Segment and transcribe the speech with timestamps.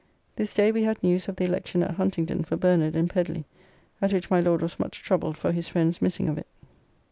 [0.35, 3.45] This day we had news of the election at Huntingdon for Bernard and Pedly,
[4.01, 6.47] at which my Lord was much troubled for his friends' missing of it.